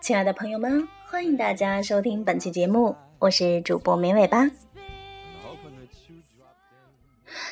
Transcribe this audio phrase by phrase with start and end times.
[0.00, 4.50] 亲爱的朋友们，欢迎大家收听本期节目，我是主播绵尾巴。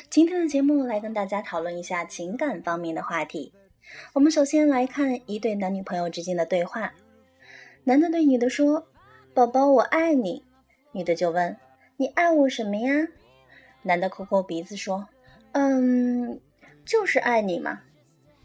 [0.09, 3.53] 今天的节目来跟大家讨论一下情感方面的话题。
[4.13, 6.93] 我们首先来看一对男女朋友之间的对话。
[7.83, 8.87] 男的对女的说
[9.35, 10.43] ：“宝宝，我爱你。”
[10.93, 11.57] 女的就问
[11.97, 13.09] ：“你爱我什么呀？”
[13.83, 15.07] 男的抠抠鼻子说
[15.53, 16.39] ：“嗯，
[16.85, 17.81] 就是爱你嘛。”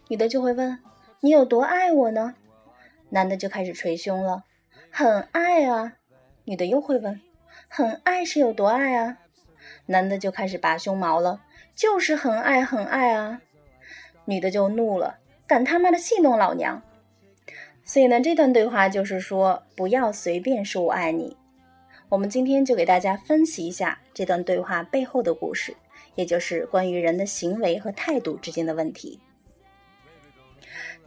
[0.09, 0.79] 女的就会问
[1.21, 2.35] ：“你有多爱我呢？”
[3.11, 4.45] 男的就开始捶胸了
[4.91, 5.95] ：“很爱啊。”
[6.45, 7.21] 女的又会问
[7.69, 9.19] ：“很爱是有多爱啊？”
[9.87, 11.43] 男的就开始拔胸毛了
[11.75, 13.41] ：“就是很爱很爱啊。”
[14.27, 16.83] 女的就怒了：“敢他妈的戏弄老娘！”
[17.85, 21.37] 所以呢，这段对话就是说，不要随便说我爱你。
[22.11, 25.75] 我们今天就给大家分析一下这段对话背后的故事，
[26.15, 29.21] 也就是关于人的行为和态度之间的问题。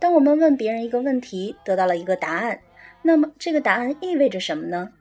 [0.01, 2.59] 当我们问别人一个问题，得到了一个答案，
[3.03, 4.93] 那么这个答案意味着什么呢？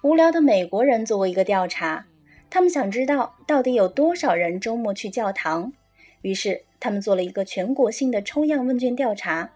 [0.00, 2.06] 无聊的美国人做过一个调查，
[2.48, 5.74] 他们想知道到底有多少人周末去教堂，
[6.22, 9.50] 于是他们做了一个全国性的抽样问卷调查。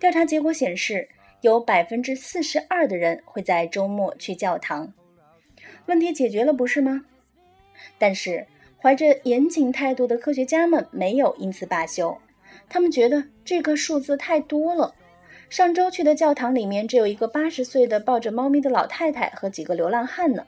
[0.00, 1.08] 调查结果显示。
[1.40, 4.94] 有百分之四十二的人会在周末去教堂，
[5.84, 7.04] 问题解决了，不是吗？
[7.98, 8.46] 但是
[8.80, 12.16] 怀着严谨态度的科学家们没有因此罢休，
[12.68, 14.94] 他们觉得这个数字太多了。
[15.50, 20.44] 上周去的教堂里面只有一个八十岁的抱着猫咪的老太太和几个流浪汉呢，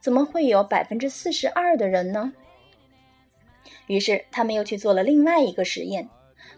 [0.00, 2.32] 怎么会有百分之四十二的人呢？
[3.86, 6.08] 于是他们又去做了另外一个实验。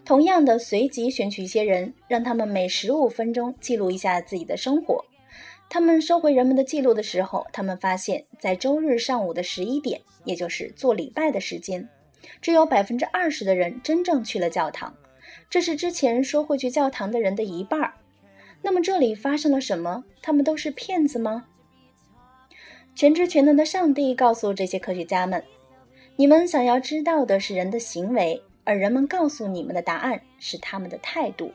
[0.03, 5.05] 同样的，随机选取一些人，让他们每十五分钟记录一下自己的生活。
[5.69, 11.87] 他们收回人们的记录的时候，他们发现，在周日上午的十一点，也就是做礼拜的时间，
[12.41, 14.95] 只有百分之二十的人真正去了教堂。
[15.49, 17.93] 这是之前说会去教堂的人的一半儿。
[18.61, 20.03] 那么这里发生了什么？
[20.21, 21.45] 他们都是骗子吗？
[22.95, 25.43] 全知全能的上帝告诉这些科学家们
[26.15, 31.53] ：“你们想要知道的是人的行为。”而人们告诉你们的答案是他们的态度。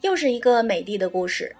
[0.00, 1.54] 又是一个美帝的故事，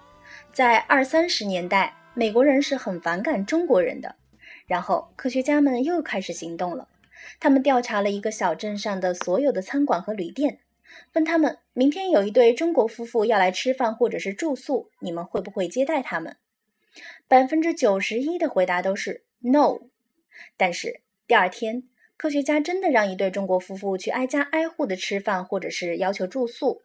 [0.50, 4.16] 在二三十年代，美国人是很反感中国人的。
[4.66, 6.88] 然后科学家们又开始行动了，
[7.38, 10.60] 他们调查了一个小镇上的所有的餐馆和旅店，
[11.14, 16.36] 问他们：明天有一对中国夫妇要来吃饭或者是住宿，你们会不会接待他们？
[17.26, 19.80] 百分之九十一的回答都是 no，
[20.56, 21.00] 但是。
[21.26, 21.84] 第二天，
[22.18, 26.82] 科学家真的让一对中国夫妇去挨家挨户的吃饭，或者是要求住宿。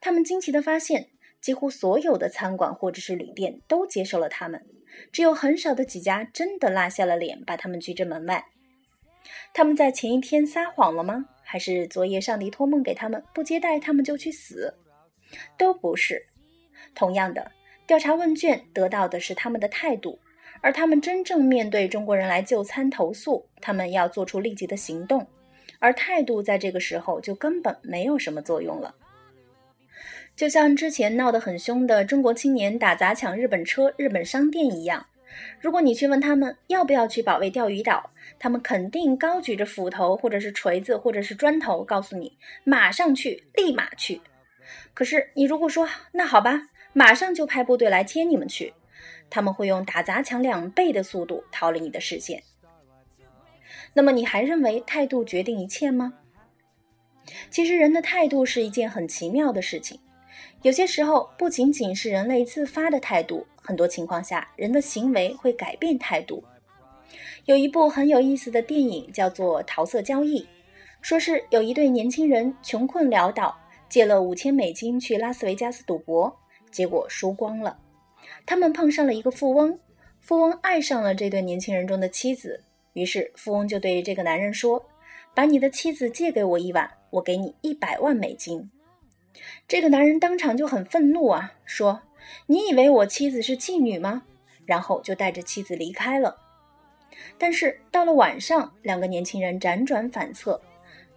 [0.00, 1.10] 他们惊奇地发现，
[1.40, 4.66] 几乎所有的餐馆或者是旅店都接受了他们，
[5.12, 8.44] 只有很少的几家真的拉下了脸把他们拒之门外。
[9.52, 11.26] 他们在前一天撒谎了吗？
[11.42, 14.74] 还是昨夜上帝托梦给他们，不接待他们就去死？
[15.56, 16.26] 都不是。
[16.94, 17.52] 同样的，
[17.86, 20.18] 调查问卷得到的是他们的态度。
[20.62, 25.26] 而他们真正面对中国人来就餐投诉，他们要做出立即的行动，
[25.78, 28.94] 而态度在这个时候就根本没有什么作用了。
[30.36, 35.06] 就像之前闹得很凶的中国青年打砸抢日本车、日本商店一样，
[35.58, 44.20] 如果你去问他们要不要去保卫钓鱼岛，他们肯定高举着斧头或者是锤子或者是砖头，告诉你马上去，立马去。
[44.92, 48.74] 可是你如果说那好吧，马上就派部队来接你们去。
[49.28, 52.42] 他们会用打砸抢两倍的速度逃离你的视线。
[53.94, 56.12] 那么，你还认为态度决定一切吗？
[57.50, 59.98] 其实，人的态度是一件很奇妙的事情。
[60.62, 66.42] 有些时候，不仅仅是人类自发的态度，很多情况下，人的行为会改变态度。
[67.44, 70.40] 有一部很有意思的电影叫做《桃色交易》，
[71.00, 73.56] 说是有一对年轻人穷困潦倒，
[73.88, 76.34] 借了五千美金去拉斯维加斯赌博，
[76.72, 77.78] 结果输光了。
[78.44, 79.78] 他们碰上了一个富翁，
[80.20, 82.60] 富翁爱上了这对年轻人中的妻子，
[82.94, 84.84] 于是富翁就对这个男人说
[85.32, 88.68] ：“把你的妻子借给我一晚，我给你一百万美金。”
[89.68, 92.02] 这个男人当场就很愤怒啊，说
[92.46, 94.22] ：“你以为我妻子是妓女吗？”
[94.66, 96.36] 然后就带着妻子离开了。
[97.38, 100.60] 但是到了晚上，两个年轻人辗转反侧，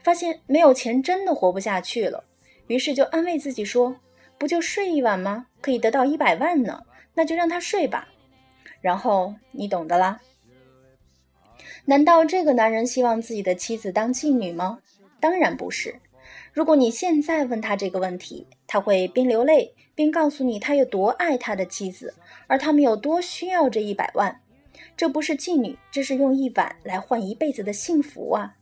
[0.04, 2.24] 发现没有钱真的活不下去了，
[2.68, 3.98] 于是就安慰自己说
[4.38, 5.48] ：“不就睡一晚吗？
[5.62, 6.86] 可以得到一百万呢。”
[7.16, 8.08] 那就让他睡吧，
[8.80, 10.22] 然后你懂的啦。
[11.84, 14.80] 难道这个男人希望自己的妻子当妓女吗？
[15.20, 16.00] 当然不是。
[16.52, 22.14] 如果你现在问他这个问题，他会边流泪边告诉你他有多爱他的妻子，
[22.48, 24.42] 而他们有多需要这一百万。
[24.98, 28.56] 这不是妓女，这是用一晚来换一辈子的幸福啊！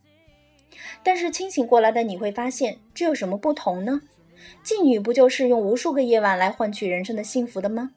[1.02, 4.02] 但是清醒过来的你会发现，这有什么不同呢？
[4.64, 7.92] 妓女不就是用无数个夜晚来换取人生的幸福的吗？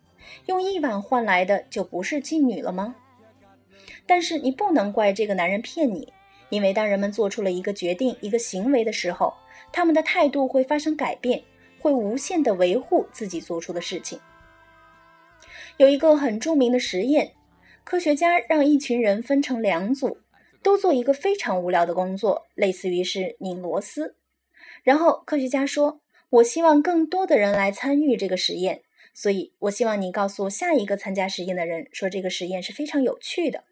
[0.48, 2.96] 用一晚换来的就不是妓女了吗？
[4.08, 6.12] 但是你不能怪这个男人骗你，
[6.50, 9.34] 因为当人们做出了一个决定、一个行为的时候，
[9.72, 11.44] 他们的态度会发生改变，
[11.80, 14.20] 会无限的维护自己做出的事情。
[15.78, 17.34] 有一个很著名的实验，
[17.84, 20.20] 科学家让一群人分成两组，
[20.62, 24.16] 都做一个非常无聊的工作，类似于是拧螺丝。
[24.84, 28.84] 然后科学家说：“我希望更多的人来参与这个实验。”
[29.14, 33.66] 所以，我希望你告诉下一个参加实验的人，说这个实验是非常有趣的。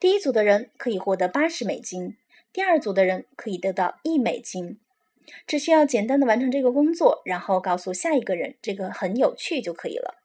[0.00, 2.16] 第一组的人可以获得八十美金，
[2.52, 4.80] 第二组的人可以得到一美金。
[5.46, 10.16] 只需要简单的完成这个工作，然后告诉下一个人这个很有趣就可以了。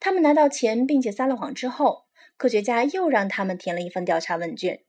[0.00, 2.04] 他们拿到钱并且撒了谎之后，
[2.36, 4.80] 科学家又让他们填了一份调查问卷，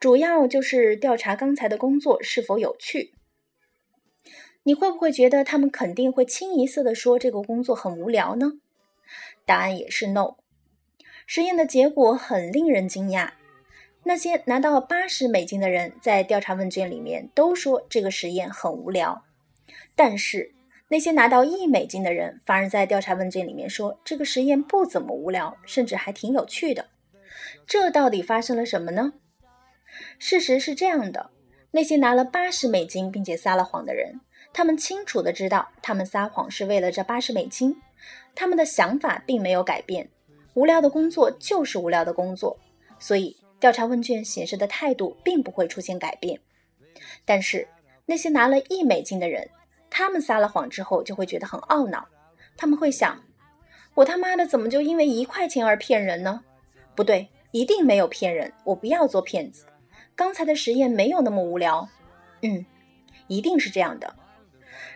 [0.00, 3.12] 主要就是调查刚才的工作是否有趣。
[4.64, 8.54] 你会不会觉得他们肯定会清一色的说这个工作很无聊呢？
[9.44, 10.34] 答案也是 no。
[11.24, 13.30] 实验的结果很令人惊讶，
[14.08, 19.24] 那些拿到八十美金的人在调查问卷里面都说这个实验很无聊，
[19.96, 20.54] 但是
[20.86, 26.86] 那些拿到一美金的人反而在调查问卷里面说这个实验不怎么无聊，甚至还挺有趣的。
[27.66, 29.14] 这到底发生了什么呢？
[30.20, 31.30] 事实是这样的，
[31.72, 34.20] 那些拿了八十美金并且撒了谎的人。
[34.52, 37.76] 他们清楚的知道，他们撒谎是为了这八十美金。
[38.36, 40.08] 他们的想法并没有改变，
[40.54, 42.56] 无聊的工作就是无聊的工作，
[43.00, 46.38] 所以调查问卷显示的态度并不会出现改变。
[47.24, 47.66] 但是
[48.04, 49.50] 那些拿了一美金的人，
[49.90, 52.06] 他们撒了谎之后就会觉得很懊恼。
[52.56, 53.24] 他们会想：
[53.94, 56.44] 我他妈的怎么就因为一块钱而骗人呢？
[56.94, 59.66] 不对，一定没有骗人，我不要做骗子。
[60.14, 61.88] 刚才的实验没有那么无聊。
[62.42, 62.64] 嗯，
[63.26, 64.14] 一定是这样的。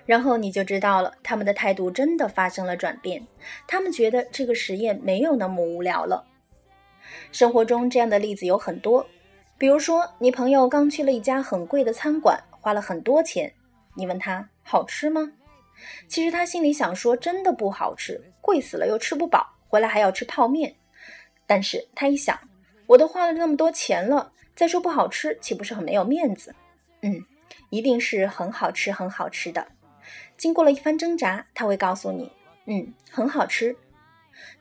[0.06, 3.26] 然后你就知道了，他们的态度真的发生了转变。
[3.66, 6.24] 他们觉得这个实验没有那么无聊了。
[7.32, 9.06] 生活中这样的例子有很多，
[9.58, 13.52] 比如说你朋友刚去了一家很贵的餐馆，花了很多钱。
[13.94, 15.32] 你问他好吃吗？
[16.08, 20.74] 其实他心里想说，真的不好吃，贵死了又吃不饱，回来还要吃泡面。
[21.46, 22.38] 但是他一想，
[22.86, 26.54] 我都花了那么多钱了，再说不好吃，岂不是很没有面子？
[27.02, 27.24] 嗯，
[27.70, 29.66] 一定是很好吃，很好吃的。
[30.36, 32.30] 经过了一番挣扎，他会告诉你，
[32.66, 33.76] 嗯，很好吃。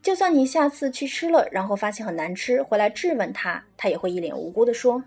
[0.01, 5.03] 就算你下次去吃了，然后发现很难吃，回来质问他，他也会一脸无辜的说，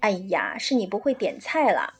[0.00, 1.94] 哎呀，是你不会点菜啦。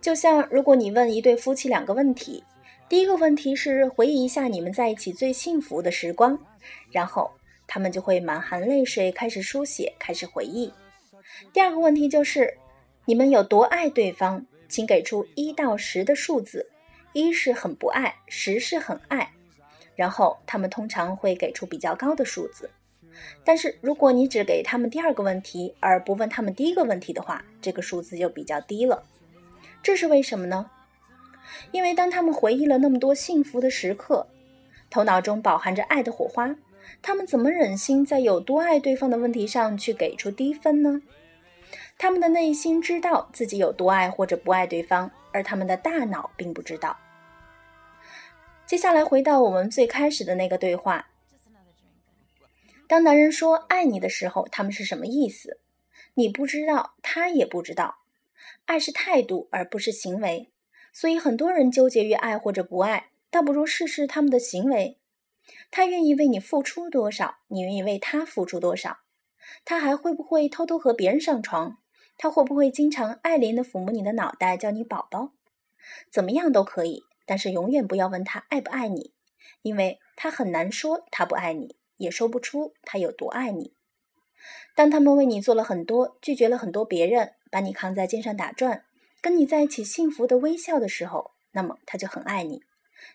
[0.00, 2.44] 就像如果你问一对夫妻两个问题，
[2.88, 6.38] 第一个问题是回忆一下你们在一起最幸福的时光，
[6.90, 7.30] 然后
[7.66, 10.72] 他们就会满含泪水开始书写，开始回忆。
[11.52, 12.56] 第二个问题就是
[13.04, 16.70] 你们有多爱对方，请给出一到十的数字。
[17.14, 19.32] 一是很不爱，十是很爱，
[19.98, 22.70] 然后他们通常会给出比较高的数字。
[23.44, 29.02] 但是如果你只给他们第二个问题，而不问他们第一个问题的话，这个数字就比较低了。
[29.82, 30.70] 这是为什么呢？
[31.72, 34.28] 因为当他们回忆了那么多幸福的时刻，
[34.88, 36.54] 头脑中饱含着爱的火花，
[37.02, 41.02] 他们怎么忍心在有多爱对方的问题上去给出低分呢？
[41.98, 46.96] 他们的内心知道自己有多爱或者不爱对方，而他们的大脑并不知道。
[48.68, 51.08] 接下来回到我们最开始的那个对话。
[52.86, 55.58] 当男人说爱你的时候，他们是什么意思？
[56.12, 58.00] 你不知道，他也不知道。
[58.66, 60.50] 爱是态度，而不是行为。
[60.92, 64.98] 所以很多人纠结于爱或者不爱，倒不如试试他们的行为。
[65.70, 67.38] 他愿意为你付出多少？
[67.46, 68.98] 你愿意为他付出多少？
[69.64, 71.78] 他还会不会偷偷和别人上床？
[72.18, 75.32] 他会不会经常爱怜的抚摸你的脑袋，叫你宝宝？
[76.12, 77.04] 怎么样都可以。
[77.28, 79.12] 但是永远不要问他爱不爱你，
[79.60, 83.74] 因为他很难说他不爱你，也说不出他有多爱你。
[84.74, 88.86] 当他们为你做了很多，拒绝了很多别人，把你扛在肩上打转，
[89.20, 92.62] 跟你在一起幸福的微笑的时候，那么他就很爱你。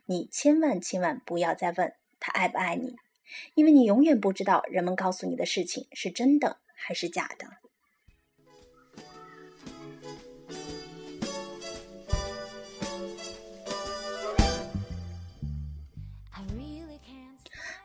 [0.05, 2.98] 你千万千万不要再问他爱不爱你，
[3.55, 7.62] 因为你永远不知道人们告诉你的事情是真的还是假的。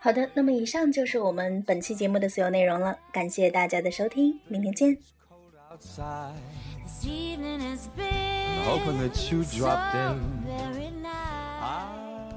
[0.00, 4.96] 好的，那么以上就是我们本期节目的所有内容了，感谢大家的收听，明天见。
[8.64, 10.20] Hoping that you dropped in